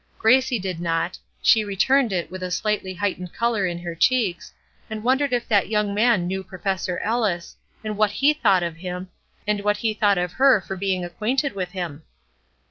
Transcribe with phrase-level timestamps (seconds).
[0.17, 4.51] Gracie did not; she returned it, with a slightly heightened color in her cheeks,
[4.89, 9.09] and wondered if that young man knew Professor Ellis, and what he thought of him,
[9.45, 12.01] and what he thought of her for being acquainted with him.